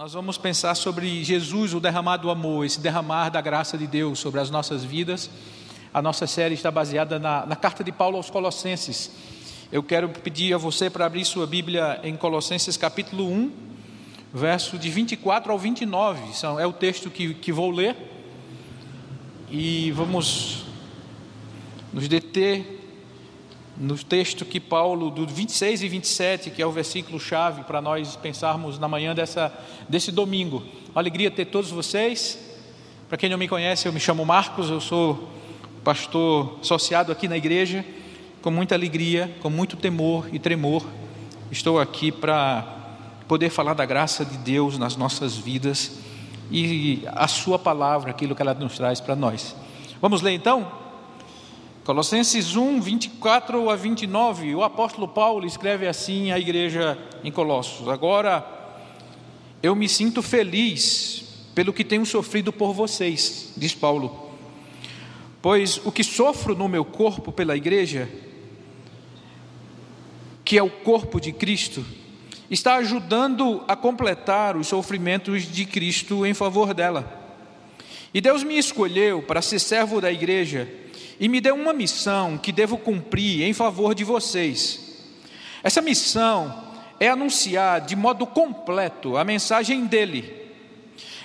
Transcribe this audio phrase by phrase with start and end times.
[0.00, 4.40] Nós vamos pensar sobre Jesus, o derramado amor, esse derramar da graça de Deus sobre
[4.40, 5.28] as nossas vidas.
[5.92, 9.10] A nossa série está baseada na, na carta de Paulo aos Colossenses.
[9.70, 13.52] Eu quero pedir a você para abrir sua Bíblia em Colossenses capítulo 1,
[14.32, 16.22] verso de 24 ao 29.
[16.58, 17.94] É o texto que, que vou ler.
[19.50, 20.64] E vamos
[21.92, 22.79] nos deter
[23.80, 28.14] no texto que Paulo, do 26 e 27, que é o versículo chave para nós
[28.14, 29.50] pensarmos na manhã dessa,
[29.88, 30.62] desse domingo.
[30.90, 32.38] Uma alegria ter todos vocês.
[33.08, 35.30] Para quem não me conhece, eu me chamo Marcos, eu sou
[35.82, 37.82] pastor associado aqui na igreja.
[38.42, 40.84] Com muita alegria, com muito temor e tremor,
[41.50, 42.62] estou aqui para
[43.26, 46.00] poder falar da graça de Deus nas nossas vidas
[46.50, 49.56] e a Sua palavra, aquilo que ela nos traz para nós.
[50.02, 50.79] Vamos ler então?
[51.90, 58.46] Colossenses 1, 24 a 29, o apóstolo Paulo escreve assim à igreja em Colossos: Agora
[59.60, 64.30] eu me sinto feliz pelo que tenho sofrido por vocês, diz Paulo,
[65.42, 68.08] pois o que sofro no meu corpo pela igreja,
[70.44, 71.84] que é o corpo de Cristo,
[72.48, 77.20] está ajudando a completar os sofrimentos de Cristo em favor dela.
[78.14, 80.70] E Deus me escolheu para ser servo da igreja
[81.20, 84.80] e me deu uma missão que devo cumprir em favor de vocês.
[85.62, 86.64] Essa missão
[86.98, 90.48] é anunciar de modo completo a mensagem dele.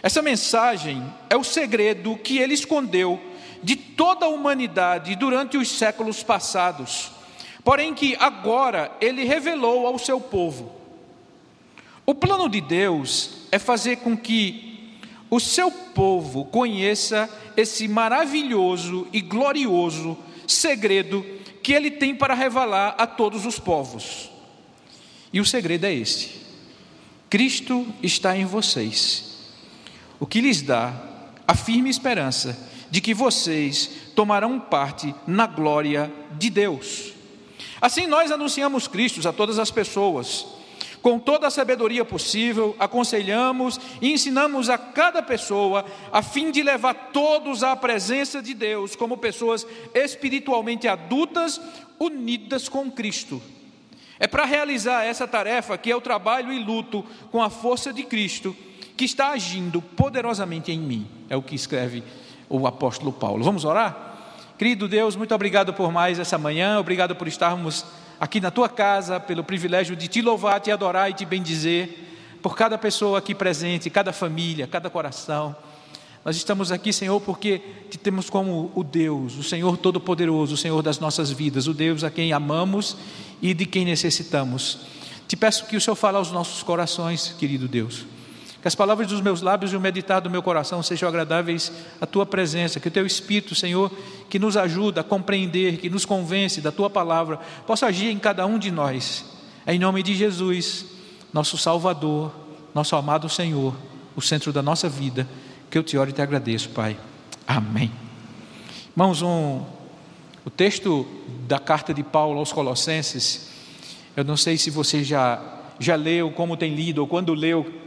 [0.04, 3.22] Essa mensagem é o segredo que ele escondeu
[3.64, 7.12] de toda a humanidade durante os séculos passados,
[7.64, 10.76] porém que agora ele revelou ao seu povo.
[12.06, 14.75] O plano de Deus é fazer com que
[15.36, 21.26] o seu povo conheça esse maravilhoso e glorioso segredo
[21.62, 24.32] que ele tem para revelar a todos os povos.
[25.34, 26.40] E o segredo é este:
[27.30, 29.52] Cristo está em vocês,
[30.22, 30.94] o que lhes dá
[31.46, 32.58] a firme esperança
[32.90, 37.14] de que vocês tomarão parte na glória de Deus.
[37.82, 40.46] Assim nós anunciamos Cristo a todas as pessoas
[41.06, 47.12] com toda a sabedoria possível, aconselhamos e ensinamos a cada pessoa, a fim de levar
[47.14, 51.62] todos à presença de Deus como pessoas espiritualmente adultas,
[52.00, 53.40] unidas com Cristo.
[54.20, 58.02] É para realizar essa tarefa que é o trabalho e luto com a força de
[58.02, 58.58] Cristo,
[58.98, 61.08] que está agindo poderosamente em mim.
[61.30, 62.04] É o que escreve
[62.50, 63.44] o apóstolo Paulo.
[63.44, 64.16] Vamos orar?
[64.58, 67.86] Querido Deus, muito obrigado por mais essa manhã, obrigado por estarmos
[68.26, 72.58] aqui na tua casa, pelo privilégio de te louvar, te adorar e te bendizer, por
[72.58, 75.56] cada pessoa aqui presente, cada família, cada coração.
[76.24, 80.82] Nós estamos aqui, Senhor, porque te temos como o Deus, o Senhor Todo-Poderoso, o Senhor
[80.82, 82.98] das nossas vidas, o Deus a quem amamos
[83.44, 84.80] e de quem necessitamos.
[85.28, 88.06] Te peço que o Senhor fale aos nossos corações, querido Deus.
[88.66, 91.72] Que as palavras dos meus lábios e o meditar do meu coração sejam agradáveis
[92.02, 93.92] à tua presença, que o teu Espírito, Senhor,
[94.28, 97.38] que nos ajuda a compreender, que nos convence da tua palavra,
[97.68, 99.24] possa agir em cada um de nós.
[99.68, 100.88] Em nome de Jesus,
[101.32, 102.34] nosso Salvador,
[102.74, 103.76] nosso amado Senhor,
[104.16, 105.28] o centro da nossa vida,
[105.70, 106.98] que eu te oro e te agradeço, Pai.
[107.46, 107.92] Amém.
[108.94, 109.62] Irmãos, um,
[110.44, 111.06] o texto
[111.48, 113.48] da carta de Paulo aos Colossenses,
[114.18, 115.40] eu não sei se você já,
[115.80, 117.85] já leu, como tem lido, ou quando leu,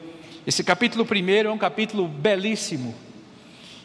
[0.48, 2.94] esse capítulo primeiro é um capítulo belíssimo.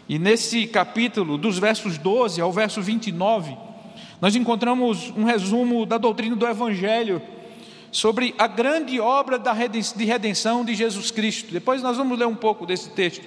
[0.07, 3.53] E nesse capítulo, dos versos 12 ao verso 29,
[4.21, 7.21] nós encontramos um resumo da doutrina do Evangelho
[7.91, 11.51] sobre a grande obra de redenção de Jesus Cristo.
[11.51, 13.25] Depois nós vamos ler um pouco desse texto.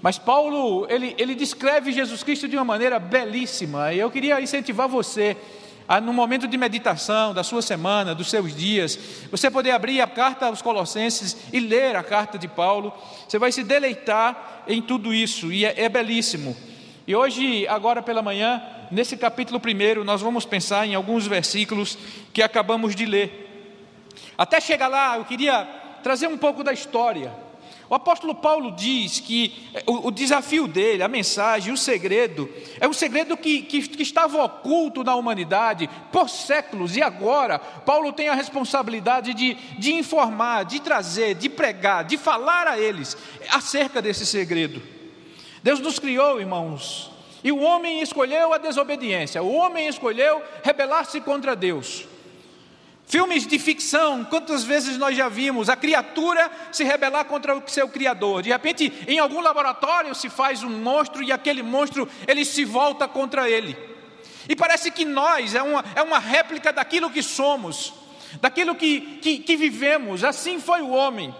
[0.00, 4.88] Mas Paulo, ele, ele descreve Jesus Cristo de uma maneira belíssima, e eu queria incentivar
[4.88, 5.36] você
[6.00, 8.98] no momento de meditação da sua semana, dos seus dias,
[9.30, 12.92] você poder abrir a carta aos Colossenses e ler a carta de Paulo,
[13.28, 16.56] você vai se deleitar em tudo isso, e é, é belíssimo.
[17.06, 21.98] E hoje, agora pela manhã, nesse capítulo primeiro, nós vamos pensar em alguns versículos
[22.32, 23.42] que acabamos de ler.
[24.38, 25.64] Até chegar lá, eu queria
[26.02, 27.32] trazer um pouco da história.
[27.92, 32.48] O apóstolo Paulo diz que eh, o, o, desafio dele, a mensagem, o segredo,
[32.80, 38.10] é um segredo que, que, que estava oculto na humanidade por séculos, e agora Paulo
[38.10, 43.14] tem a responsabilidade de, de informar, de trazer, de pregar, de falar a eles
[43.50, 44.82] acerca desse segredo.
[45.62, 47.10] Deus nos criou, irmãos,
[47.44, 52.06] e o homem escolheu a desobediência, o homem escolheu rebelar-se contra Deus.
[53.12, 57.86] Filmes de ficção, quantas vezes nós já vimos a criatura se rebelar contra o seu
[57.86, 58.40] criador?
[58.40, 63.06] De repente, em algum laboratório se faz um monstro e aquele monstro ele se volta
[63.06, 63.76] contra ele.
[64.48, 67.92] E parece que nós é uma, é uma réplica daquilo que somos,
[68.40, 70.24] daquilo que, que, que vivemos.
[70.24, 71.34] Assim foi o homem.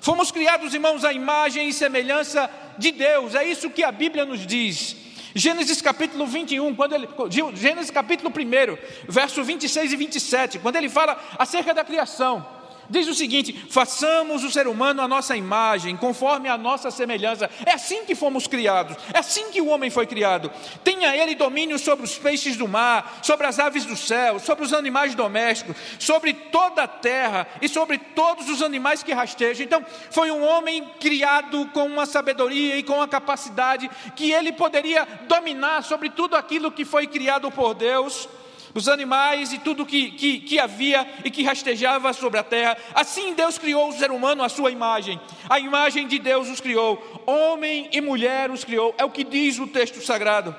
[0.00, 2.48] Fomos criados, irmãos, à imagem e semelhança
[2.78, 4.94] de Deus, é isso que a Bíblia nos diz.
[5.34, 7.08] Gênesis capítulo 21, quando ele,
[7.54, 12.61] Gênesis capítulo 1, verso 26 e 27, quando ele fala acerca da criação
[12.92, 17.50] diz o seguinte: façamos o ser humano a nossa imagem, conforme a nossa semelhança.
[17.64, 20.52] É assim que fomos criados, é assim que o homem foi criado.
[20.84, 24.72] Tenha ele domínio sobre os peixes do mar, sobre as aves do céu, sobre os
[24.72, 29.64] animais domésticos, sobre toda a terra e sobre todos os animais que rastejam.
[29.64, 35.08] Então, foi um homem criado com uma sabedoria e com uma capacidade que ele poderia
[35.26, 38.28] dominar sobre tudo aquilo que foi criado por Deus
[38.74, 42.76] os animais e tudo que, que, que, havia e que rastejava sobre a terra.
[42.94, 45.20] Assim Deus criou o ser humano à sua imagem.
[45.48, 47.22] A imagem de Deus os criou.
[47.26, 48.94] Homem e mulher os criou.
[48.98, 50.54] É o que diz o texto sagrado.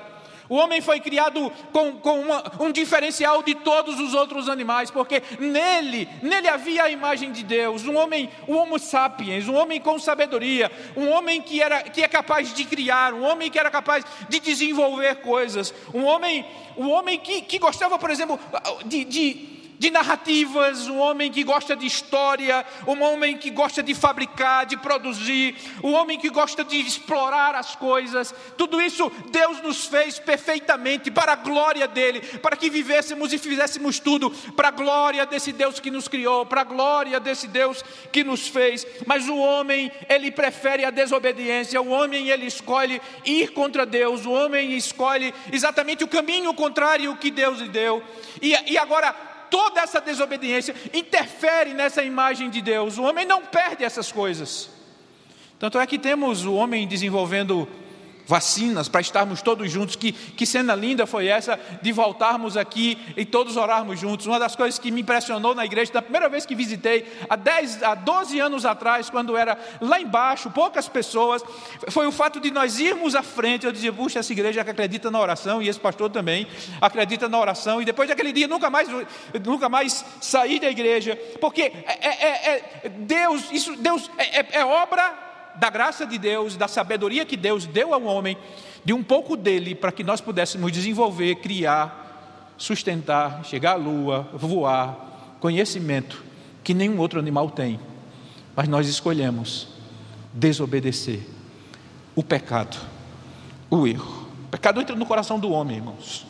[0.48, 5.22] O homem foi criado com, com uma, um diferencial de todos os outros animais, porque
[5.38, 9.98] nele, nele havia a imagem de Deus, um homem, um homo sapiens, um homem com
[9.98, 14.04] sabedoria, um homem que, era, que é capaz de criar, um homem que era capaz
[14.28, 16.44] de desenvolver coisas, um homem,
[16.76, 18.38] um homem que, que gostava, por exemplo,
[18.84, 23.94] de, de de narrativas, um homem que gosta de história, um homem que gosta de
[23.94, 28.34] fabricar, de produzir, um homem que gosta de explorar as coisas.
[28.56, 33.98] Tudo isso Deus nos fez perfeitamente para a glória dele, para que vivêssemos e fizéssemos
[33.98, 38.24] tudo para a glória desse Deus que nos criou, para a glória desse Deus que
[38.24, 38.86] nos fez.
[39.06, 44.32] Mas o homem, ele prefere a desobediência, o homem ele escolhe ir contra Deus, o
[44.32, 48.02] homem escolhe exatamente o caminho contrário que Deus lhe deu.
[48.40, 52.98] E, e agora toda essa desobediência interfere nessa imagem de Deus.
[52.98, 54.68] O homem não perde essas coisas.
[55.60, 57.68] Tanto é que temos o homem desenvolvendo
[58.26, 59.96] vacinas para estarmos todos juntos.
[59.96, 64.26] Que, que cena linda foi essa de voltarmos aqui e todos orarmos juntos.
[64.26, 67.82] Uma das coisas que me impressionou na igreja, da primeira vez que visitei, há, 10,
[67.82, 71.42] há 12 anos atrás, quando era lá embaixo, poucas pessoas,
[71.90, 73.66] foi o fato de nós irmos à frente.
[73.66, 76.46] Eu dizia, puxa, essa igreja que acredita na oração, e esse pastor também
[76.80, 78.88] acredita na oração, e depois daquele dia nunca mais,
[79.44, 84.46] nunca mais saí da igreja, porque é, é, é, é Deus, isso, Deus é, é,
[84.52, 85.23] é obra
[85.56, 88.36] da graça de Deus, da sabedoria que Deus deu ao homem,
[88.84, 95.36] de um pouco dele para que nós pudéssemos desenvolver, criar, sustentar, chegar à lua, voar,
[95.40, 96.24] conhecimento
[96.62, 97.78] que nenhum outro animal tem.
[98.56, 99.68] Mas nós escolhemos
[100.32, 101.20] desobedecer
[102.14, 102.76] o pecado,
[103.70, 104.28] o erro.
[104.46, 106.26] O pecado entra no coração do homem, irmãos.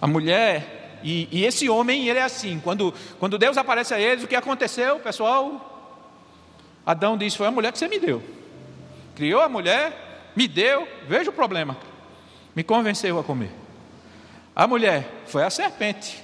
[0.00, 4.24] A mulher e, e, esse homem, ele é assim: quando, quando Deus aparece a eles,
[4.24, 5.69] o que aconteceu, pessoal?
[6.84, 8.22] Adão disse: Foi a mulher que você me deu.
[9.14, 11.76] Criou a mulher, me deu, veja o problema.
[12.54, 13.50] Me convenceu a comer.
[14.54, 16.22] A mulher foi a serpente.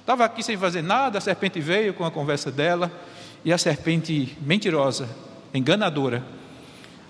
[0.00, 2.92] Estava aqui sem fazer nada, a serpente veio com a conversa dela,
[3.44, 5.08] e a serpente mentirosa,
[5.52, 6.22] enganadora,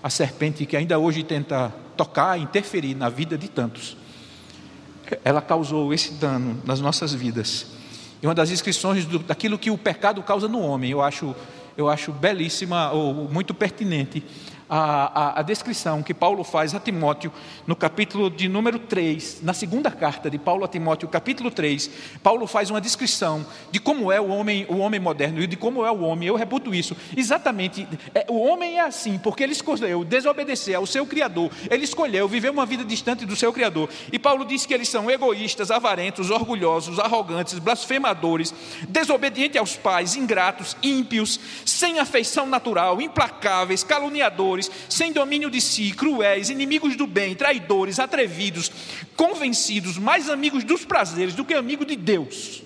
[0.01, 3.97] a serpente que ainda hoje tenta tocar, interferir na vida de tantos,
[5.23, 7.67] ela causou esse dano nas nossas vidas.
[8.21, 11.35] E uma das inscrições do, daquilo que o pecado causa no homem, eu acho
[11.77, 14.23] eu acho belíssima ou muito pertinente
[14.69, 17.31] a, a, a, descrição que Paulo faz a Timóteo
[17.67, 21.89] no capítulo de número 3, na segunda carta de Paulo a Timóteo, capítulo 3,
[22.23, 25.85] Paulo faz uma descrição de como é o homem, o homem moderno e de como
[25.85, 26.27] é o homem.
[26.27, 26.95] Eu reputo isso.
[27.15, 32.27] Exatamente, é, o homem é assim, porque ele escolheu desobedecer ao seu Criador, ele escolheu
[32.27, 33.89] viver uma vida distante do seu Criador.
[34.11, 38.53] E Paulo diz que eles são egoístas, avarentos, orgulhosos, arrogantes, blasfemadores,
[38.89, 44.54] desobedientes aos pais, ingratos, ímpios, sem afeição natural, implacáveis, caluniadores
[44.89, 48.71] sem domínio de si, cruéis, inimigos do bem, traidores, atrevidos,
[49.15, 52.63] convencidos, mais amigos dos prazeres do que amigos de Deus.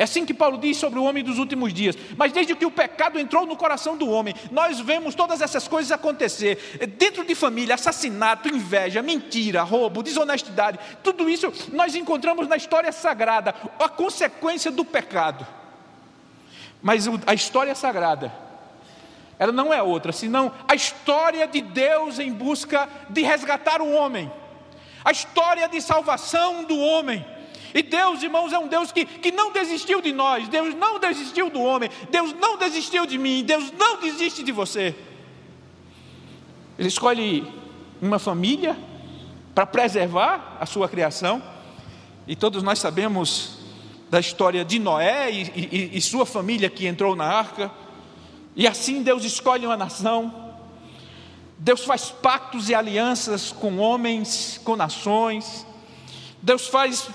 [0.00, 1.94] É assim que Paulo diz sobre o homem dos últimos dias.
[2.16, 5.92] Mas desde que o pecado entrou no coração do homem, nós vemos todas essas coisas
[5.92, 6.56] acontecer.
[6.96, 10.78] Dentro de família, assassinato, inveja, mentira, roubo, desonestidade.
[11.02, 15.46] Tudo isso nós encontramos na história sagrada, a consequência do pecado.
[16.80, 18.32] Mas a história sagrada
[19.40, 24.30] ela não é outra senão a história de Deus em busca de resgatar o homem,
[25.02, 27.24] a história de salvação do homem.
[27.72, 31.48] E Deus, irmãos, é um Deus que, que não desistiu de nós, Deus não desistiu
[31.48, 34.94] do homem, Deus não desistiu de mim, Deus não desiste de você.
[36.78, 37.50] Ele escolhe
[38.02, 38.76] uma família
[39.54, 41.42] para preservar a sua criação,
[42.26, 43.58] e todos nós sabemos
[44.10, 47.70] da história de Noé e, e, e sua família que entrou na arca.
[48.54, 50.50] E assim Deus escolhe uma nação,
[51.58, 55.66] Deus faz pactos e alianças com homens, com nações.
[56.42, 57.08] Deus faz,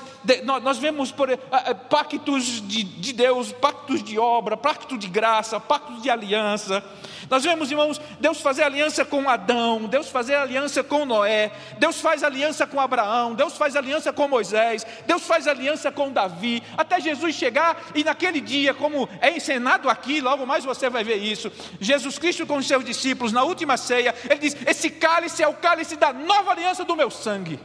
[0.62, 1.36] nós vemos por,
[1.90, 6.84] pactos de, de Deus, pactos de obra, pactos de graça, pactos de aliança.
[7.30, 12.24] Nós vemos, irmãos, Deus fazer aliança com Adão, Deus fazer aliança com Noé, Deus faz
[12.24, 17.34] aliança com Abraão, Deus faz aliança com Moisés, Deus faz aliança com Davi, até Jesus
[17.36, 21.52] chegar e naquele dia, como é encenado aqui, logo mais você vai ver isso.
[21.80, 25.54] Jesus Cristo com os seus discípulos, na última ceia, ele diz: Esse cálice é o
[25.56, 27.60] cálice da nova aliança do meu sangue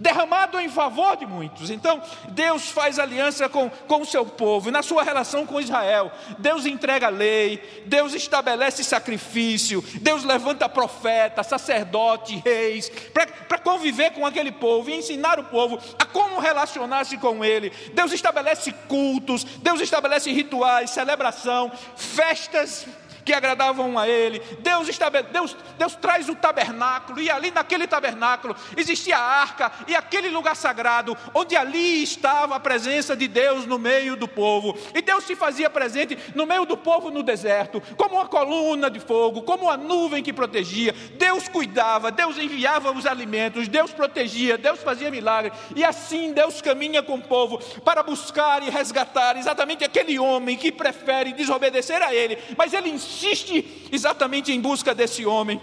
[0.00, 1.70] derramado em favor de muitos.
[1.70, 6.66] Então, Deus faz aliança com, o seu povo, e na sua relação com Israel, Deus
[6.66, 14.52] entrega a lei, Deus estabelece sacrifício, Deus levanta profeta, sacerdote, reis, para conviver com aquele
[14.52, 17.70] povo e ensinar o povo a como relacionar-se com ele.
[17.92, 22.86] Deus estabelece cultos, Deus estabelece rituais, celebração, festas
[23.28, 24.40] que agradavam a ele.
[24.60, 24.88] Deus.
[25.30, 30.56] Deus, Deus traz o tabernáculo, e ali naquele tabernáculo existia a arca e aquele lugar
[30.56, 34.76] sagrado, onde ali estava a presença de Deus no meio do povo.
[34.94, 38.98] E Deus se fazia presente no meio do povo no deserto, como uma coluna de
[38.98, 40.94] fogo, como uma nuvem que protegia.
[41.18, 45.52] Deus cuidava, Deus enviava os alimentos, Deus protegia, Deus fazia milagre.
[45.76, 50.72] E assim Deus caminha com o povo para buscar e resgatar exatamente aquele homem que
[50.72, 55.60] prefere desobedecer a ele, mas ele insiste insiste exatamente em busca desse homem.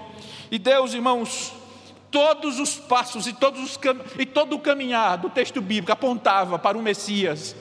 [0.52, 1.54] E Deus, irmãos,
[2.12, 3.80] todos os passos e, todos os
[4.18, 7.56] e todo o caminhar do texto bíblico apontava para o Messias,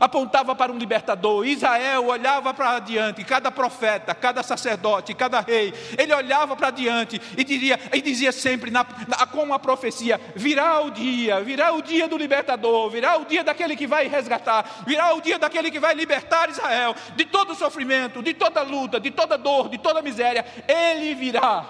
[0.00, 1.46] apontava para um libertador.
[1.46, 7.44] Israel olhava para diante, cada profeta, cada sacerdote, cada rei, ele olhava para diante e
[7.44, 12.08] diria, e dizia sempre na, na, com uma profecia: virá o dia, virá o dia
[12.08, 15.94] do libertador, virá o dia daquele que vai resgatar, virá o dia daquele que vai
[15.94, 20.44] libertar Israel de todo sofrimento, de toda luta, de toda dor, de toda miséria.
[20.66, 21.64] Ele virá.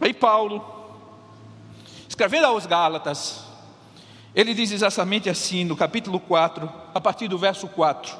[0.00, 0.64] Aí Paulo,
[2.08, 3.47] escrevendo aos Gálatas,
[4.38, 8.16] ele diz exatamente assim no capítulo 4, a partir do verso 4.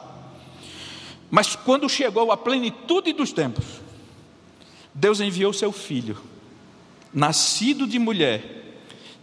[1.31, 3.65] Mas quando chegou a plenitude dos tempos,
[4.93, 6.21] Deus enviou seu filho,
[7.15, 8.43] nascido de mulher,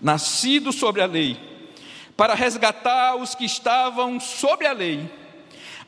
[0.01, 1.37] nascido sobre a lei,
[2.15, 5.11] para resgatar os que estavam sobre a lei,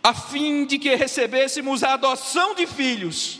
[0.04, 3.40] a fim de que recebêssemos a adoção de filhos.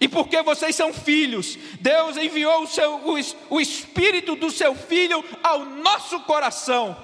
[0.00, 3.14] E porque vocês são filhos, Deus enviou o, seu, o,
[3.50, 6.96] o Espírito do seu Filho ao nosso coração.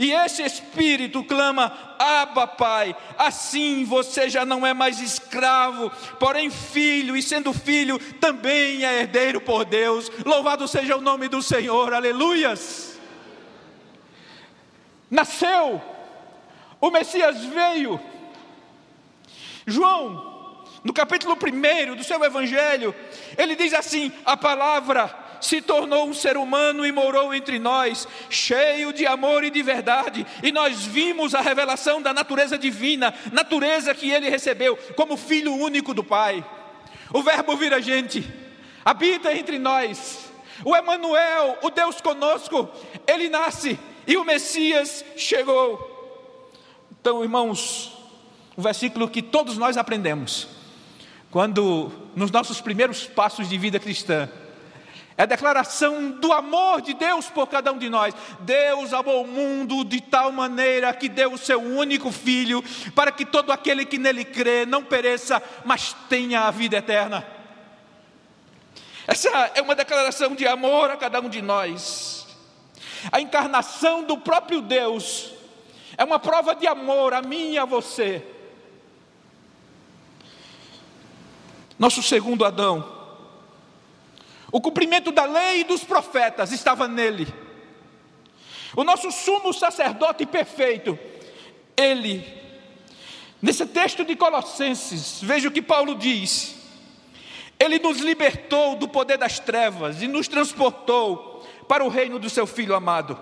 [0.00, 2.96] E esse Espírito clama: Abba, Pai.
[3.16, 9.40] Assim você já não é mais escravo, porém filho, e sendo filho, também é herdeiro
[9.40, 10.10] por Deus.
[10.24, 12.98] Louvado seja o nome do Senhor, aleluias.
[15.10, 15.80] Nasceu,
[16.80, 18.00] o Messias veio.
[19.66, 20.31] João
[20.84, 22.94] no capítulo 1 do seu evangelho,
[23.38, 28.92] ele diz assim: a palavra se tornou um ser humano e morou entre nós, cheio
[28.92, 34.10] de amor e de verdade, e nós vimos a revelação da natureza divina, natureza que
[34.10, 36.44] ele recebeu como filho único do Pai.
[37.12, 38.28] O Verbo vira gente,
[38.84, 40.30] habita entre nós.
[40.64, 42.68] O Emanuel, o Deus conosco,
[43.06, 45.90] ele nasce e o Messias chegou.
[47.00, 47.92] Então, irmãos,
[48.56, 50.61] o versículo que todos nós aprendemos
[51.32, 54.28] quando nos nossos primeiros passos de vida cristã,
[55.16, 58.14] é a declaração do amor de Deus por cada um de nós.
[58.40, 62.62] Deus amou o mundo de tal maneira que deu o seu único filho,
[62.94, 67.26] para que todo aquele que nele crê não pereça, mas tenha a vida eterna.
[69.06, 72.26] Essa é uma declaração de amor a cada um de nós.
[73.10, 75.32] A encarnação do próprio Deus
[75.96, 78.22] é uma prova de amor a mim e a você.
[81.78, 83.00] Nosso segundo Adão.
[84.50, 87.26] O cumprimento da lei e dos profetas estava nele.
[88.76, 90.98] O nosso sumo sacerdote perfeito,
[91.76, 92.24] ele.
[93.40, 96.54] Nesse texto de Colossenses, veja o que Paulo diz.
[97.58, 102.46] Ele nos libertou do poder das trevas e nos transportou para o reino do seu
[102.46, 103.18] Filho amado,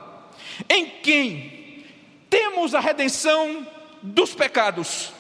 [0.69, 1.85] em quem
[2.29, 3.67] temos a redenção
[4.03, 5.13] dos pecados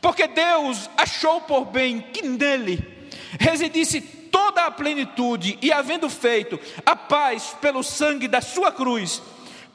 [0.00, 2.96] porque Deus achou por bem que nele
[3.38, 9.22] residisse toda a plenitude, e havendo feito a paz pelo sangue da sua cruz,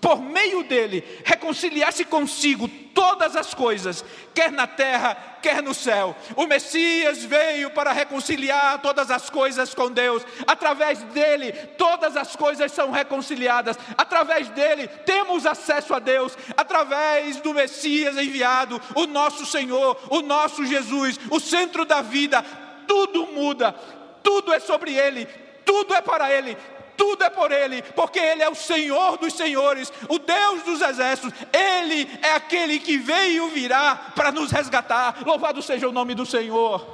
[0.04, 4.04] por meio dele, reconciliasse consigo todas as coisas,
[4.36, 6.14] quer na terra, quer no céu.
[6.36, 10.22] O Messias veio para reconciliar todas as coisas com Deus.
[10.46, 13.78] Através dele, todas as coisas são reconciliadas.
[13.98, 16.38] Através dele, temos acesso a Deus.
[16.58, 22.44] Através do Messias enviado, o nosso Senhor, o nosso Jesus, o centro da vida,
[22.86, 23.74] tudo muda.
[24.22, 25.28] Tudo é sobre ele,
[25.66, 26.58] tudo é para ele,
[26.98, 31.34] tudo é por Ele, porque Ele é o Senhor dos Senhores, o Deus dos exércitos,
[31.52, 35.24] Ele é aquele que veio virá para nos resgatar.
[35.26, 36.86] Louvado seja o nome do Senhor.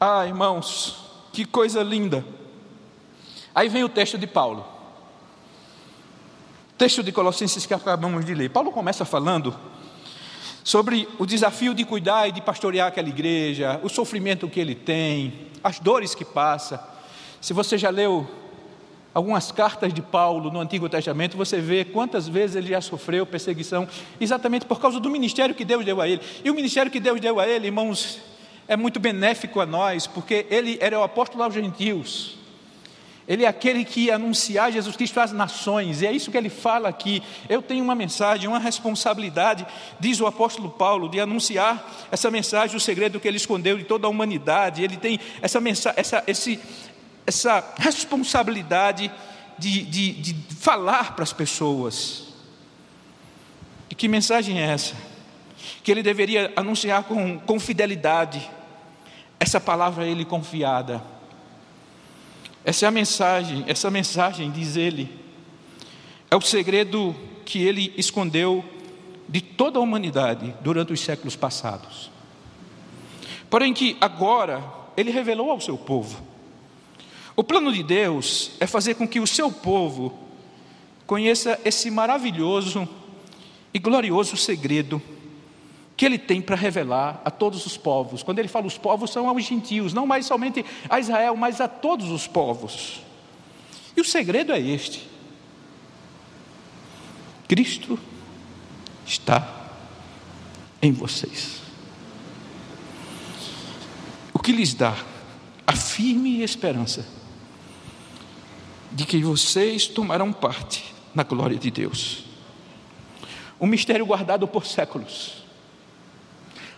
[0.00, 2.24] Ah, irmãos, que coisa linda.
[3.54, 4.66] Aí vem o texto de Paulo.
[6.76, 8.50] Texto de Colossenses que acabamos de ler.
[8.50, 9.56] Paulo começa falando
[10.64, 15.48] sobre o desafio de cuidar e de pastorear aquela igreja, o sofrimento que ele tem,
[15.62, 16.93] as dores que passa.
[17.44, 18.26] Se você já leu
[19.12, 23.86] algumas cartas de Paulo no Antigo Testamento, você vê quantas vezes ele já sofreu perseguição,
[24.18, 26.22] exatamente por causa do ministério que Deus deu a ele.
[26.42, 28.18] E o ministério que Deus deu a ele, irmãos,
[28.66, 32.38] é muito benéfico a nós, porque ele era o apóstolo aos gentios.
[33.28, 36.48] Ele é aquele que ia anunciar Jesus Cristo às nações, e é isso que ele
[36.48, 37.22] fala aqui.
[37.46, 39.66] Eu tenho uma mensagem, uma responsabilidade,
[40.00, 44.06] diz o apóstolo Paulo, de anunciar essa mensagem, o segredo que ele escondeu de toda
[44.06, 44.82] a humanidade.
[44.82, 46.60] Ele tem essa, mensagem, essa, esse,
[47.26, 49.10] essa responsabilidade
[49.58, 52.24] de, de, de falar para as pessoas.
[53.88, 54.94] E que mensagem é essa?
[55.82, 58.50] Que ele deveria anunciar com, com fidelidade,
[59.38, 61.02] essa palavra a ele confiada.
[62.64, 65.20] Essa é a mensagem, essa mensagem, diz ele,
[66.30, 67.14] é o segredo
[67.44, 68.64] que ele escondeu
[69.28, 72.10] de toda a humanidade durante os séculos passados.
[73.50, 74.64] Porém, que agora
[74.96, 76.33] ele revelou ao seu povo.
[77.36, 80.16] O plano de Deus é fazer com que o seu povo
[81.06, 82.88] conheça esse maravilhoso
[83.72, 85.02] e glorioso segredo
[85.96, 88.22] que ele tem para revelar a todos os povos.
[88.22, 91.68] Quando ele fala os povos, são aos gentios, não mais somente a Israel, mas a
[91.68, 93.00] todos os povos.
[93.96, 95.08] E o segredo é este:
[97.48, 97.98] Cristo
[99.06, 99.70] está
[100.80, 101.62] em vocês.
[104.32, 104.96] O que lhes dá
[105.66, 107.23] a firme esperança
[108.94, 112.24] de que vocês tomarão parte na glória de Deus.
[113.60, 115.44] Um mistério guardado por séculos.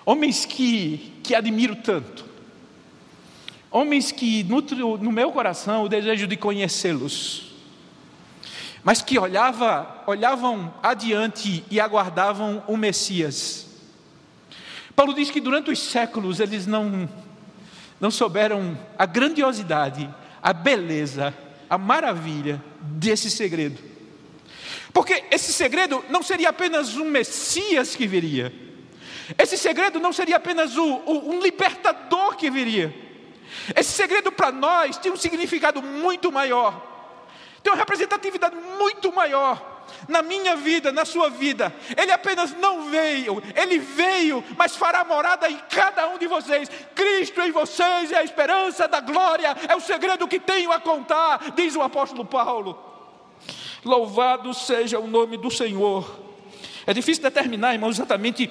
[0.05, 2.25] Homens que, que admiro tanto.
[3.71, 7.53] Homens que nutrem no meu coração o desejo de conhecê-los.
[8.83, 13.67] Mas que olhava, olhavam adiante e aguardavam o Messias.
[14.95, 17.07] Paulo diz que durante os séculos eles não,
[18.01, 20.09] não souberam a grandiosidade,
[20.43, 21.35] a beleza
[21.69, 23.83] a maravilha desse segredo.
[24.93, 28.53] Porque esse segredo não seria apenas um Messias que viria,
[29.37, 32.95] esse segredo não seria apenas o, o, um libertador que viria,
[33.75, 37.25] esse segredo para nós tinha um significado muito maior,
[37.63, 39.76] tem uma representatividade muito maior
[40.09, 41.75] na minha vida, na sua vida.
[41.97, 46.69] Ele apenas não veio, ele veio, mas fará morada em cada um de vocês.
[46.95, 51.53] Cristo em vocês é a esperança da glória, é o segredo que tenho a contar,
[51.55, 52.79] diz o apóstolo Paulo.
[53.85, 56.21] Louvado seja o nome do Senhor.
[56.87, 58.51] É difícil determinar, irmão, exatamente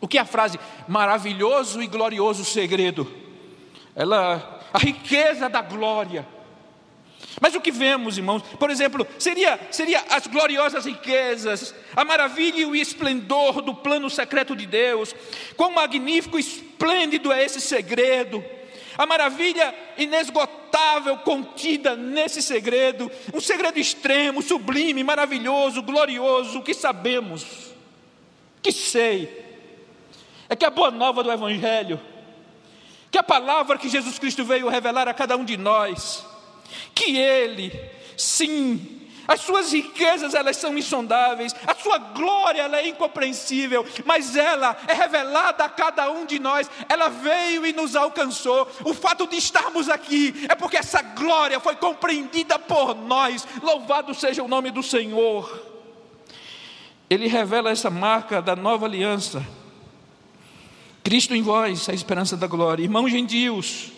[0.00, 3.10] o que é a frase maravilhoso e glorioso segredo.
[3.94, 6.33] Ela, a riqueza da glória
[7.40, 12.64] mas o que vemos, irmãos, por exemplo, seria, seria as gloriosas riquezas, a maravilha e
[12.64, 15.14] o esplendor do plano secreto de Deus,
[15.56, 18.44] quão magnífico e esplêndido é esse segredo,
[18.96, 27.44] a maravilha inesgotável contida nesse segredo, um segredo extremo, sublime, maravilhoso, glorioso, o que sabemos,
[28.62, 29.44] que sei,
[30.48, 32.00] é que a boa nova do Evangelho,
[33.10, 36.24] que a palavra que Jesus Cristo veio revelar a cada um de nós,
[36.94, 37.72] que Ele,
[38.16, 38.94] sim,
[39.26, 44.92] as suas riquezas elas são insondáveis, a sua glória ela é incompreensível, mas ela é
[44.92, 46.70] revelada a cada um de nós.
[46.88, 48.70] Ela veio e nos alcançou.
[48.84, 53.46] O fato de estarmos aqui é porque essa glória foi compreendida por nós.
[53.62, 55.72] Louvado seja o nome do Senhor.
[57.08, 59.46] Ele revela essa marca da nova aliança.
[61.02, 62.82] Cristo em vós, a esperança da glória.
[62.82, 63.90] Irmãos gentios,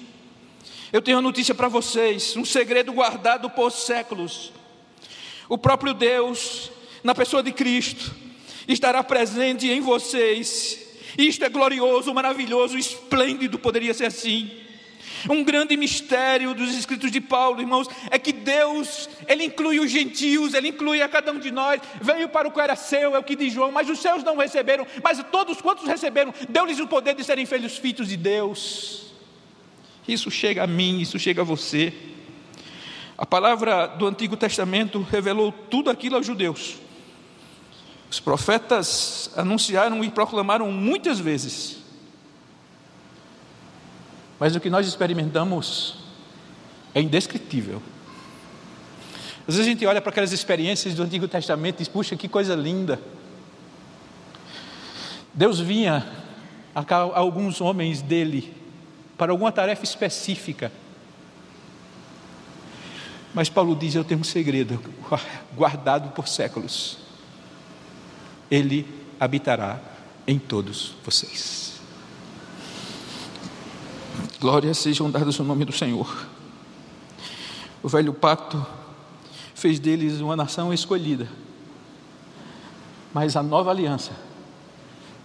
[0.92, 4.52] eu tenho uma notícia para vocês, um segredo guardado por séculos.
[5.48, 6.70] O próprio Deus,
[7.02, 8.14] na pessoa de Cristo,
[8.68, 10.84] estará presente em vocês.
[11.18, 14.50] Isto é glorioso, maravilhoso, esplêndido, poderia ser assim.
[15.28, 20.54] Um grande mistério dos escritos de Paulo, irmãos, é que Deus, Ele inclui os gentios,
[20.54, 21.80] Ele inclui a cada um de nós.
[22.00, 24.36] Veio para o que era seu, é o que diz João, mas os seus não
[24.36, 24.86] receberam.
[25.02, 29.15] Mas todos quantos receberam, deu-lhes o poder de serem filhos filhos de Deus.
[30.06, 31.92] Isso chega a mim, isso chega a você.
[33.18, 36.76] A palavra do Antigo Testamento revelou tudo aquilo aos judeus.
[38.10, 41.78] Os profetas anunciaram e proclamaram muitas vezes.
[44.38, 45.98] Mas o que nós experimentamos
[46.94, 47.82] é indescritível.
[49.48, 52.28] Às vezes a gente olha para aquelas experiências do Antigo Testamento e diz: puxa, que
[52.28, 53.00] coisa linda.
[55.32, 56.06] Deus vinha
[56.74, 58.54] a alguns homens dele
[59.16, 60.70] para alguma tarefa específica.
[63.34, 64.82] Mas Paulo diz: Eu tenho um segredo
[65.54, 66.98] guardado por séculos.
[68.50, 68.86] Ele
[69.18, 69.80] habitará
[70.26, 71.80] em todos vocês.
[74.40, 76.26] Glórias sejam dadas ao nome do Senhor.
[77.82, 78.64] O velho pacto
[79.54, 81.28] fez deles uma nação escolhida,
[83.12, 84.25] mas a nova aliança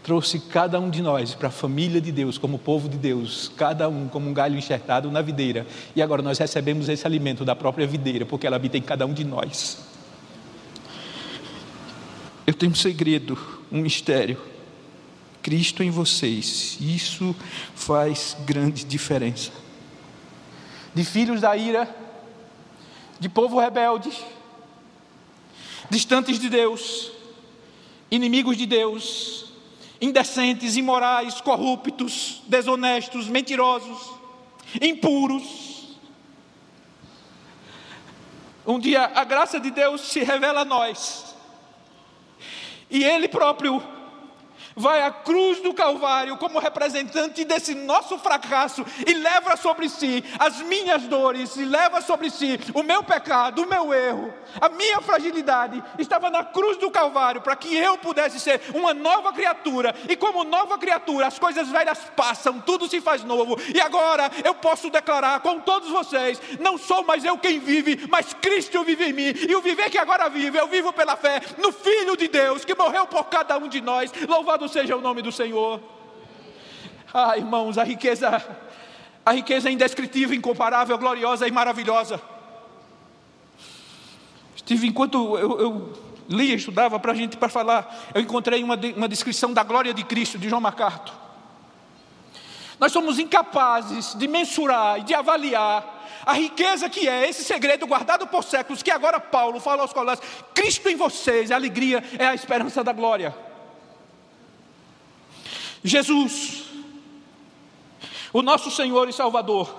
[0.03, 3.87] trouxe cada um de nós para a família de Deus, como povo de Deus, cada
[3.87, 7.85] um como um galho enxertado na videira, e agora nós recebemos esse alimento da própria
[7.85, 9.77] videira, porque ela habita em cada um de nós.
[12.47, 13.37] Eu tenho um segredo,
[13.71, 14.37] um mistério.
[15.41, 17.35] Cristo em vocês, isso
[17.73, 19.51] faz grande diferença.
[20.93, 21.89] De filhos da ira,
[23.19, 24.11] de povo rebelde,
[25.89, 27.11] distantes de Deus,
[28.11, 29.50] inimigos de Deus,
[30.01, 34.11] indecentes, imorais, corruptos, desonestos, mentirosos,
[34.81, 35.95] impuros.
[38.65, 41.35] Um dia a graça de Deus se revela a nós,
[42.89, 43.81] e Ele próprio
[44.75, 50.61] vai à cruz do Calvário como representante desse nosso fracasso e leva sobre si as
[50.61, 55.83] minhas dores, e leva sobre si o meu pecado, o meu erro, a minha fragilidade.
[55.97, 60.43] Estava na cruz do Calvário para que eu pudesse ser uma nova criatura, e como
[60.43, 65.39] nova criatura, as coisas velhas passam, tudo se faz novo, e agora eu posso declarar
[65.41, 69.55] com todos vocês: não sou mais eu quem vive, mas Cristo vive em mim, e
[69.55, 73.07] o viver que agora vive, eu vivo pela fé no Filho de Deus que morreu
[73.07, 74.11] por cada um de nós.
[74.27, 75.79] Louvado Louvado seja o nome do Senhor.
[77.11, 78.43] Ah, irmãos, a riqueza,
[79.25, 82.21] a riqueza é indescritível, incomparável, gloriosa e maravilhosa.
[84.55, 85.93] Estive enquanto eu, eu
[86.29, 90.03] lia, estudava para a gente para falar, eu encontrei uma, uma descrição da glória de
[90.03, 91.15] Cristo de João MacArthur.
[92.79, 98.27] Nós somos incapazes de mensurar e de avaliar a riqueza que é esse segredo guardado
[98.27, 102.35] por séculos, que agora Paulo fala aos Colossos: Cristo em vocês, a alegria é a
[102.35, 103.50] esperança da glória.
[105.83, 106.63] Jesus,
[108.31, 109.75] o nosso Senhor e Salvador,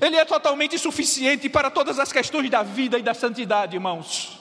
[0.00, 4.38] Ele é totalmente suficiente para todas as questões da vida e da santidade, irmãos.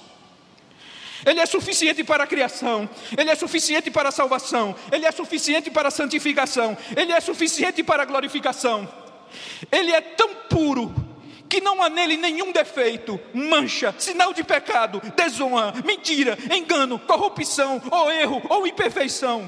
[1.25, 5.71] Ele é suficiente para a criação, Ele é suficiente para a salvação, Ele é suficiente
[5.71, 8.87] para a santificação, Ele é suficiente para a glorificação.
[9.71, 10.93] Ele é tão puro
[11.53, 18.11] que não há nele nenhum defeito, mancha, sinal de pecado, desonra, mentira, engano, corrupção, ou
[18.11, 19.47] erro, ou imperfeição.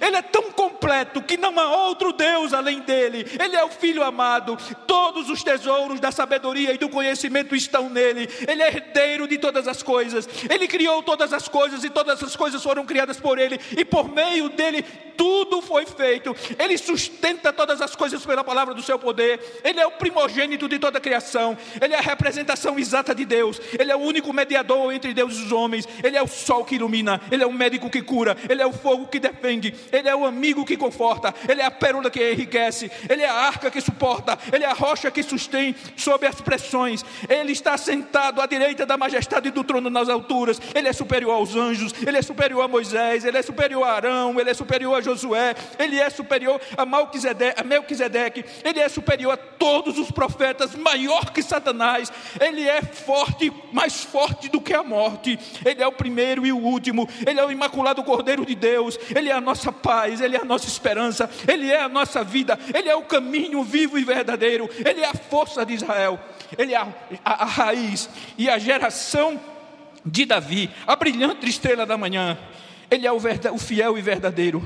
[0.00, 3.26] Ele é tão completo que não há outro Deus além dele.
[3.42, 4.56] Ele é o Filho amado.
[4.86, 8.28] Todos os tesouros da sabedoria e do conhecimento estão nele.
[8.46, 10.28] Ele é herdeiro de todas as coisas.
[10.48, 13.60] Ele criou todas as coisas e todas as coisas foram criadas por ele.
[13.76, 14.82] E por meio dele
[15.16, 16.34] tudo foi feito.
[16.58, 19.60] Ele sustenta todas as coisas pela palavra do seu poder.
[19.64, 21.45] Ele é o primogênito de toda a criação.
[21.80, 23.60] Ele é a representação exata de Deus.
[23.78, 25.86] Ele é o único mediador entre Deus e os homens.
[26.02, 27.20] Ele é o sol que ilumina.
[27.30, 28.34] Ele é o médico que cura.
[28.48, 29.74] Ele é o fogo que defende.
[29.92, 33.34] Ele é o amigo que conforta, Ele é a pérola que enriquece, Ele é a
[33.34, 38.40] arca que suporta, Ele é a rocha que sustém sob as pressões, Ele está sentado
[38.40, 42.22] à direita da majestade do trono nas alturas, Ele é superior aos anjos, Ele é
[42.22, 46.10] superior a Moisés, Ele é superior a Arão, Ele é superior a Josué, Ele é
[46.10, 52.10] superior a Melquisedeque, a Melquisedeque Ele é superior a todos os profetas, maior que Satanás,
[52.40, 56.56] Ele é forte, mais forte do que a morte, Ele é o primeiro e o
[56.56, 60.40] último, Ele é o imaculado Cordeiro de Deus, Ele é a nossa paz, Ele é
[60.40, 64.66] a nossa esperança, Ele é a nossa vida, Ele é o caminho vivo e verdadeiro,
[64.82, 66.18] Ele é a força de Israel,
[66.56, 66.88] Ele é a,
[67.22, 69.38] a, a raiz e a geração
[70.06, 72.38] de Davi, a brilhante estrela da manhã,
[72.90, 73.18] Ele é o,
[73.52, 74.64] o fiel e verdadeiro.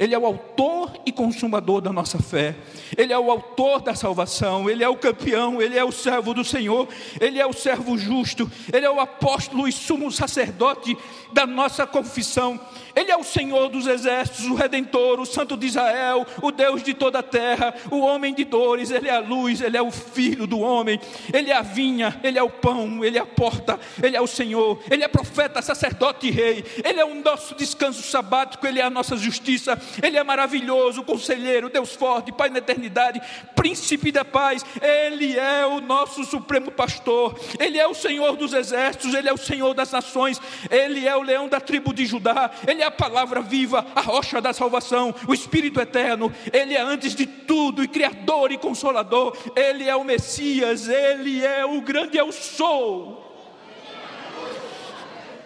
[0.00, 2.56] Ele é o autor e consumador da nossa fé,
[2.96, 6.42] Ele é o autor da salvação, Ele é o campeão, Ele é o servo do
[6.42, 6.88] Senhor,
[7.20, 10.96] Ele é o servo justo, Ele é o apóstolo e sumo sacerdote
[11.34, 12.58] da nossa confissão,
[12.96, 16.94] Ele é o Senhor dos exércitos, o Redentor, o Santo de Israel, o Deus de
[16.94, 20.46] toda a terra, o homem de dores, Ele é a luz, Ele é o Filho
[20.46, 20.98] do homem,
[21.30, 24.26] Ele é a vinha, Ele é o pão, Ele é a porta, Ele é o
[24.26, 28.84] Senhor, Ele é profeta, sacerdote e rei, Ele é o nosso descanso sabático, Ele é
[28.84, 33.20] a nossa justiça, ele é maravilhoso, conselheiro, Deus forte, Pai na eternidade,
[33.54, 34.64] príncipe da paz.
[34.80, 37.38] Ele é o nosso supremo pastor.
[37.58, 40.40] Ele é o Senhor dos exércitos, ele é o Senhor das nações.
[40.70, 42.50] Ele é o leão da tribo de Judá.
[42.66, 46.32] Ele é a palavra viva, a rocha da salvação, o Espírito eterno.
[46.52, 49.36] Ele é antes de tudo e criador e consolador.
[49.56, 53.26] Ele é o Messias, ele é o grande eu sou.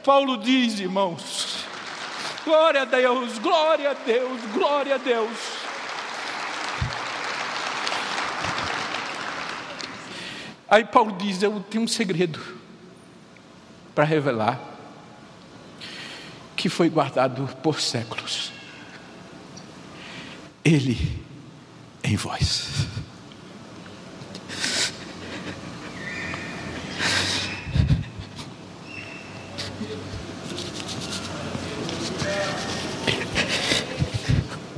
[0.05, 1.65] Paulo diz, irmãos,
[2.45, 5.39] glória a Deus, glória a Deus, glória a Deus.
[10.69, 12.41] Aí Paulo diz: Eu tenho um segredo
[13.95, 14.61] para revelar,
[16.57, 18.53] que foi guardado por séculos.
[20.65, 21.25] Ele
[22.03, 22.89] em vós.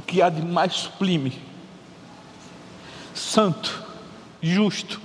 [0.07, 1.33] Que há de mais sublime,
[3.15, 3.85] santo,
[4.41, 5.01] justo,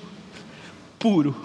[0.99, 1.35] puro,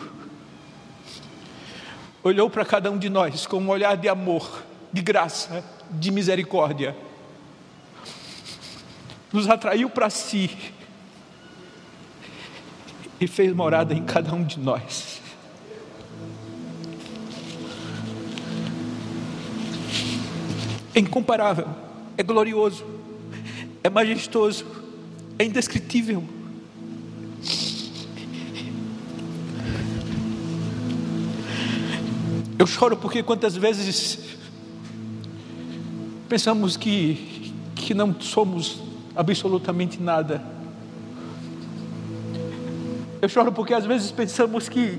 [2.22, 6.96] olhou para cada um de nós com um olhar de amor, de graça, de misericórdia,
[9.32, 10.50] nos atraiu para si
[13.20, 15.20] e fez morada em cada um de nós.
[20.94, 21.68] É incomparável,
[22.16, 22.95] é glorioso,
[23.86, 24.66] é majestoso,
[25.38, 26.24] é indescritível.
[32.58, 34.18] Eu choro porque quantas vezes
[36.28, 38.80] pensamos que, que não somos
[39.14, 40.42] absolutamente nada.
[43.22, 44.98] Eu choro porque às vezes pensamos que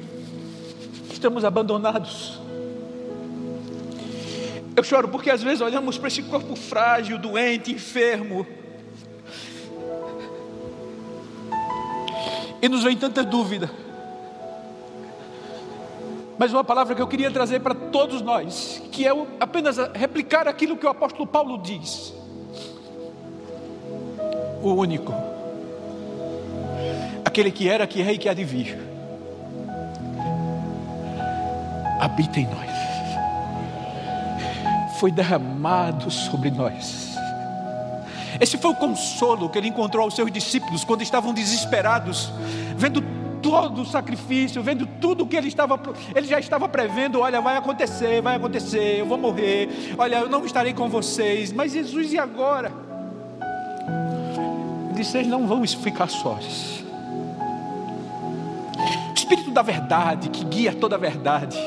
[1.12, 2.39] estamos abandonados.
[4.78, 8.47] Eu choro porque às vezes olhamos para esse corpo frágil, doente, enfermo.
[12.62, 13.70] E nos vem tanta dúvida.
[16.38, 20.78] Mas uma palavra que eu queria trazer para todos nós, que é apenas replicar aquilo
[20.78, 22.13] que o apóstolo Paulo diz.
[24.62, 25.13] O único,
[27.26, 28.78] aquele que era, que é e que há de vir,
[32.00, 32.67] habita em nós,
[35.00, 37.07] foi derramado sobre nós.
[38.39, 42.32] Esse foi o consolo que ele encontrou aos seus discípulos quando estavam desesperados,
[42.76, 43.02] vendo
[43.41, 45.80] todo o sacrifício, vendo tudo que ele estava,
[46.15, 50.45] ele já estava prevendo, olha, vai acontecer, vai acontecer, eu vou morrer, olha, eu não
[50.45, 52.71] estarei com vocês, mas Jesus e agora?
[54.89, 56.84] Ele disse, vocês não vão ficar sós.
[59.10, 61.58] O Espírito da verdade, que guia toda a verdade,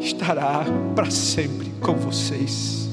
[0.00, 2.87] estará para sempre com vocês.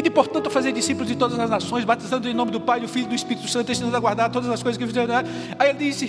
[0.00, 2.88] E de portanto fazer discípulos de todas as nações, batizando em nome do Pai, do
[2.88, 5.14] Filho e do Espírito Santo, ensinando a guardar todas as coisas que fizeram.
[5.58, 6.06] Aí ele disse,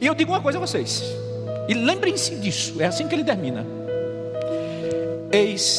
[0.00, 1.02] e eu digo uma coisa a vocês,
[1.68, 3.66] e lembrem-se disso, é assim que ele termina.
[5.30, 5.78] Eis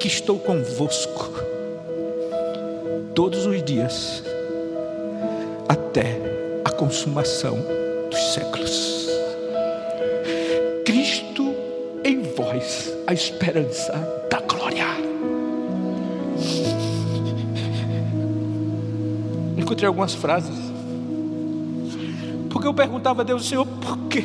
[0.00, 1.30] que estou convosco
[3.14, 4.24] todos os dias,
[5.68, 6.20] até
[6.64, 7.56] a consumação
[8.10, 9.08] dos séculos.
[10.84, 11.54] Cristo
[12.02, 14.17] em vós, a esperança
[19.68, 20.56] encontrei algumas frases.
[22.48, 24.24] Porque eu perguntava a Deus, Senhor, por quê?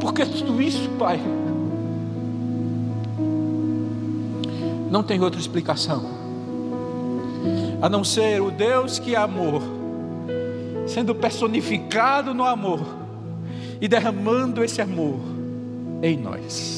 [0.00, 1.20] Por que tudo isso, Pai?
[4.90, 6.02] Não tem outra explicação.
[7.82, 9.60] A não ser o Deus que é amor,
[10.86, 12.80] sendo personificado no amor
[13.80, 15.20] e derramando esse amor
[16.02, 16.73] em nós.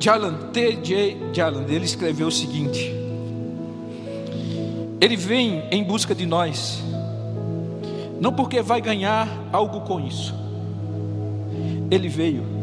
[0.00, 1.16] Jalan, T.J.
[1.32, 2.94] Jalan, ele escreveu o seguinte:
[5.00, 6.82] Ele vem em busca de nós,
[8.20, 10.34] não porque vai ganhar algo com isso,
[11.90, 12.58] ele veio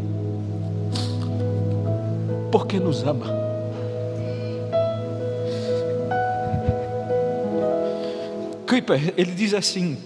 [2.52, 3.26] porque nos ama.
[8.66, 9.98] Kuiper, ele diz assim: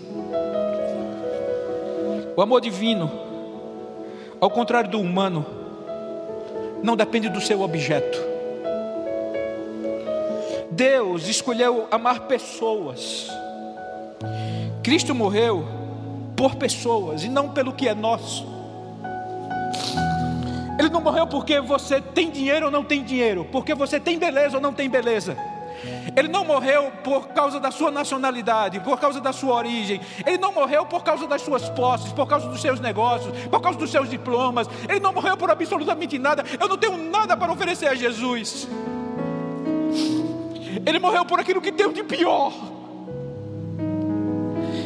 [2.35, 3.11] o amor divino,
[4.41, 5.58] ao contrário do humano,
[6.83, 8.17] não depende do seu objeto.
[10.71, 13.29] Deus escolheu amar pessoas.
[14.81, 15.65] Cristo morreu
[16.35, 18.47] por pessoas e não pelo que é nosso.
[20.79, 24.55] Ele não morreu porque você tem dinheiro ou não tem dinheiro, porque você tem beleza
[24.55, 25.37] ou não tem beleza.
[26.19, 30.01] Ele não morreu por causa da sua nacionalidade, por causa da sua origem.
[30.25, 33.79] Ele não morreu por causa das suas posses, por causa dos seus negócios, por causa
[33.79, 34.67] dos seus diplomas.
[34.89, 36.43] Ele não morreu por absolutamente nada.
[36.59, 38.67] Eu não tenho nada para oferecer a Jesus.
[40.85, 42.51] Ele morreu por aquilo que tem de pior.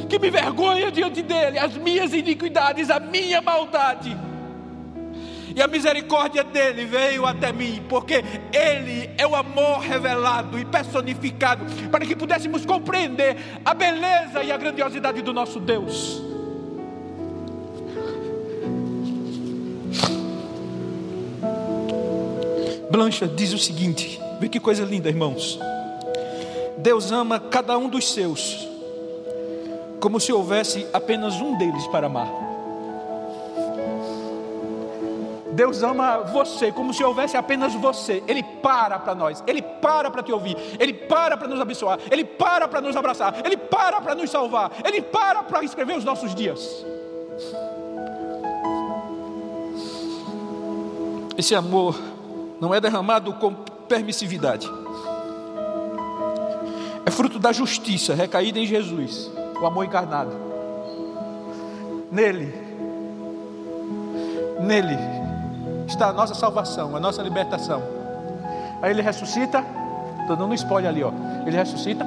[0.08, 4.15] Que me vergonha diante dele, as minhas iniquidades, a minha maldade.
[5.56, 11.63] E a misericórdia dele veio até mim, porque ele é o amor revelado e personificado,
[11.92, 16.22] para que pudéssemos compreender a beleza e a grandiosidade do nosso Deus.
[22.89, 25.60] Blancha diz o seguinte: vê que coisa linda, irmãos.
[26.78, 28.68] Deus ama cada um dos seus,
[30.00, 32.53] como se houvesse apenas um deles para amar.
[35.54, 38.24] Deus ama você como se houvesse apenas você.
[38.28, 42.26] Ele para para nós, Ele para para te ouvir, Ele para para nos abençoar, Ele
[42.26, 46.34] para para nos abraçar, Ele para para nos salvar, Ele para para escrever os nossos
[46.34, 46.86] dias.
[51.38, 52.00] Esse amor
[52.60, 54.70] não é derramado com permissividade.
[57.06, 60.32] É fruto da justiça recaída em Jesus, o amor encarnado.
[62.12, 62.54] Nele,
[64.62, 65.23] nele
[65.88, 67.82] está a nossa salvação, a nossa libertação.
[68.82, 69.63] Aí ele ressuscita,
[70.22, 71.12] estou dando um spoiler ali, ó.
[71.46, 72.06] Ele ressuscita,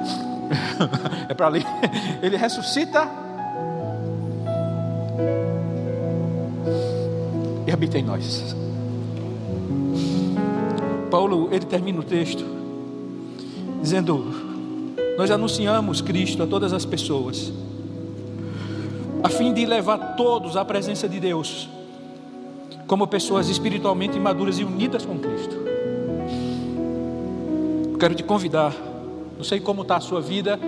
[1.27, 1.65] é para ali.
[2.21, 3.07] Ele ressuscita
[7.65, 8.55] e habita em nós.
[11.09, 12.45] Paulo, ele termina o texto
[13.81, 17.51] dizendo: Nós anunciamos Cristo a todas as pessoas,
[19.23, 21.69] a fim de levar todos à presença de Deus,
[22.87, 25.55] como pessoas espiritualmente maduras e unidas com Cristo.
[27.99, 28.73] Quero te convidar,
[29.37, 30.59] não sei como está a sua vida,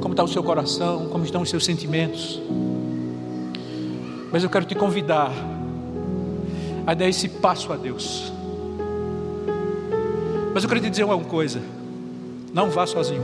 [0.00, 2.40] como está o seu coração, como estão os seus sentimentos,
[4.30, 5.32] mas eu quero te convidar
[6.86, 8.36] a dar esse passo a Deus
[10.56, 11.60] mas eu queria te dizer uma coisa:
[12.50, 13.20] não vá sozinho.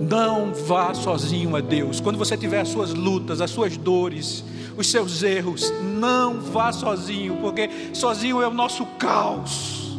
[0.00, 2.00] Não vá sozinho a Deus.
[2.00, 4.42] Quando você tiver as suas lutas, as suas dores,
[4.78, 9.98] os seus erros, não vá sozinho, porque sozinho é o nosso caos.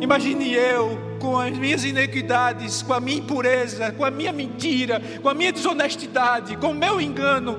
[0.00, 5.28] Imagine eu com as minhas iniquidades, com a minha impureza, com a minha mentira, com
[5.28, 7.58] a minha desonestidade, com o meu engano,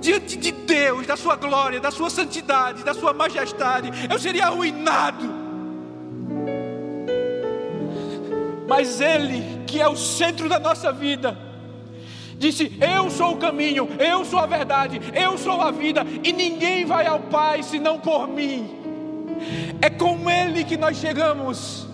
[0.00, 5.42] diante de Deus, da Sua glória, da Sua santidade, da Sua majestade, eu seria arruinado.
[8.72, 11.36] mas Ele, que é o centro da nossa vida,
[12.42, 16.84] disse: Eu sou o caminho, eu sou a verdade, eu sou a vida, e ninguém
[16.84, 18.68] vai ao Pai senão por mim.
[19.80, 21.86] É com Ele que nós chegamos.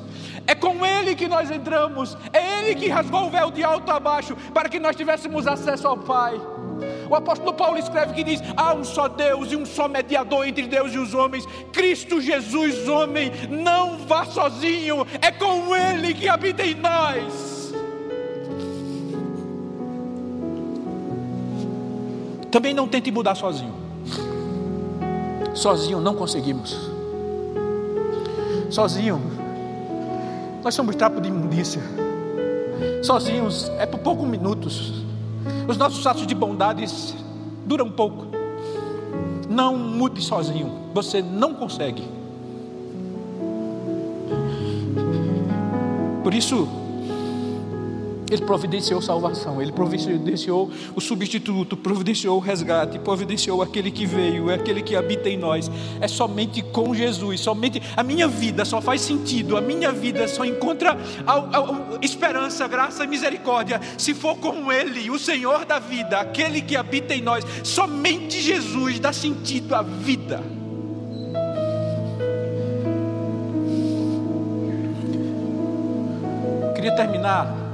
[0.47, 4.01] É com Ele que nós entramos, é Ele que rasgou o véu de alto a
[4.01, 6.41] baixo para que nós tivéssemos acesso ao Pai.
[7.11, 10.67] O apóstolo Paulo escreve que diz: há um só Deus e um só mediador entre
[10.67, 13.31] Deus e os homens, Cristo Jesus, homem.
[13.51, 17.58] Não vá sozinho, é com Ele que habita em nós.
[22.51, 23.75] Também não tente mudar sozinho.
[25.55, 26.77] Sozinho não conseguimos.
[28.71, 29.21] Sozinho,
[30.63, 31.83] nós somos trapo de imundícia.
[33.03, 35.05] Sozinhos é por poucos minutos.
[35.67, 37.15] Os nossos atos de bondades
[37.67, 38.27] duram pouco.
[39.49, 42.09] Não mude sozinho, você não consegue.
[46.23, 46.69] Por isso,
[48.35, 54.55] ele providenciou salvação, ele providenciou o substituto, providenciou o resgate, providenciou aquele que veio, é
[54.55, 55.71] aquele que habita em nós.
[56.01, 60.45] É somente com Jesus, somente a minha vida só faz sentido, a minha vida só
[60.45, 61.59] encontra a, a,
[61.97, 66.77] a esperança, graça e misericórdia se for com Ele, o Senhor da vida, aquele que
[66.77, 67.45] habita em nós.
[67.65, 70.43] Somente Jesus dá sentido à vida.
[76.75, 77.68] Queria terminar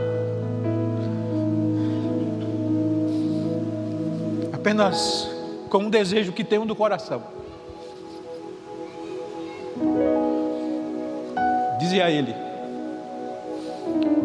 [4.64, 5.28] apenas
[5.68, 7.22] com um desejo que tenho no coração.
[11.78, 12.34] Dizia ele: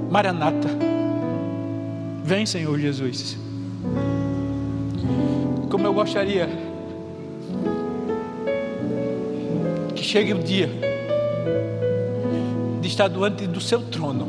[0.10, 0.70] Maranata,
[2.24, 3.38] vem Senhor Jesus.
[5.70, 6.48] Como eu gostaria
[9.94, 10.70] que chegue o dia
[12.80, 14.26] de estar diante do seu trono,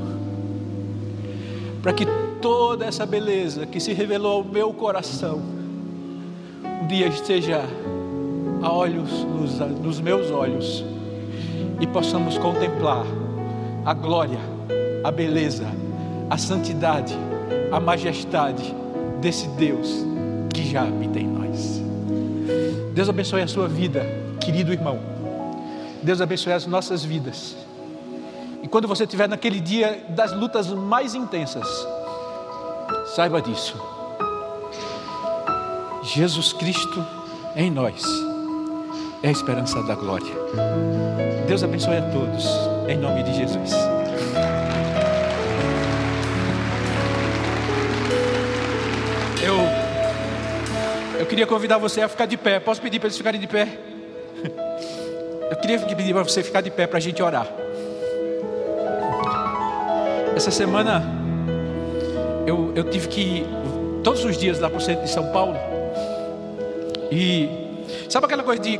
[1.80, 2.04] para que
[2.42, 5.59] toda essa beleza que se revelou ao meu coração,
[6.90, 7.62] dia esteja
[8.60, 10.84] a olhos nos, nos meus olhos
[11.80, 13.06] e possamos contemplar
[13.84, 14.40] a glória,
[15.04, 15.68] a beleza,
[16.28, 17.16] a santidade,
[17.70, 18.74] a majestade
[19.20, 20.04] desse Deus
[20.52, 21.80] que já habita em nós.
[22.92, 24.04] Deus abençoe a sua vida,
[24.40, 24.98] querido irmão.
[26.02, 27.56] Deus abençoe as nossas vidas.
[28.64, 31.68] E quando você estiver naquele dia das lutas mais intensas,
[33.14, 33.99] saiba disso
[36.02, 37.06] Jesus Cristo
[37.54, 38.02] em nós
[39.22, 40.32] é a esperança da glória.
[41.46, 42.46] Deus abençoe a todos,
[42.88, 43.72] em nome de Jesus.
[49.42, 49.56] Eu,
[51.18, 52.58] eu queria convidar você a ficar de pé.
[52.58, 53.68] Posso pedir para eles ficarem de pé?
[55.50, 57.46] Eu queria pedir para você ficar de pé para a gente orar.
[60.34, 61.02] Essa semana
[62.46, 63.46] eu, eu tive que
[64.02, 65.69] todos os dias lá para o centro de São Paulo.
[67.10, 67.48] E
[68.08, 68.78] sabe aquela coisa de.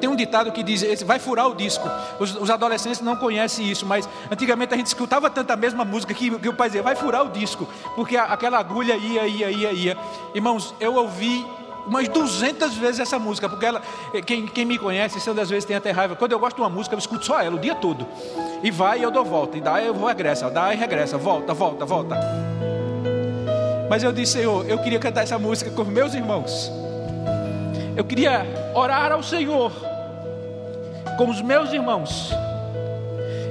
[0.00, 1.88] Tem um ditado que diz: vai furar o disco.
[2.18, 6.30] Os, os adolescentes não conhecem isso, mas antigamente a gente escutava tanta mesma música que,
[6.38, 9.72] que o pai dizia: vai furar o disco, porque a, aquela agulha ia, ia, ia,
[9.72, 9.98] ia.
[10.34, 11.44] Irmãos, eu ouvi
[11.86, 13.82] umas 200 vezes essa música, porque ela,
[14.24, 16.16] quem, quem me conhece, se das vezes tem até raiva.
[16.16, 18.06] Quando eu gosto de uma música, eu escuto só ela o dia todo.
[18.62, 21.52] E vai e eu dou volta, e dá eu vou regressa, dá e regressa, volta,
[21.52, 22.16] volta, volta.
[23.90, 26.83] Mas eu disse, Senhor, eu queria cantar essa música com meus irmãos.
[27.96, 29.70] Eu queria orar ao Senhor
[31.16, 32.32] com os meus irmãos.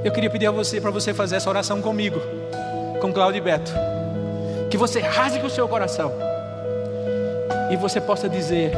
[0.04, 2.20] Eu queria pedir a você para você fazer essa oração comigo,
[3.00, 3.72] com Cláudio e Beto.
[4.70, 6.12] Que você rasgue o seu coração
[7.72, 8.74] e você possa dizer: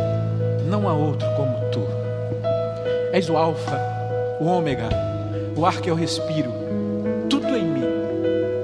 [0.66, 1.88] Não há outro como tu.
[3.12, 3.80] És o Alfa,
[4.40, 4.90] o Ômega,
[5.56, 6.54] o ar que eu respiro,
[7.28, 7.86] tudo em mim.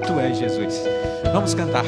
[0.06, 0.84] Tu és Jesus.
[1.34, 1.86] Vamos cantar.